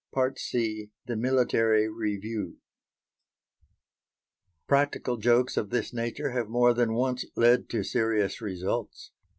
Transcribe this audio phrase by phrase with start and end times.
[0.35, 0.89] C.
[1.05, 2.55] THE MILITARY REVIEW
[4.67, 9.11] Practical jokes of this nature have more than once led to serious results.